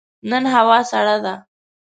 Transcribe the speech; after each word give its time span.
نن 0.29 0.43
هوا 0.53 0.79
سړه 0.91 1.17
ده. 1.25 1.35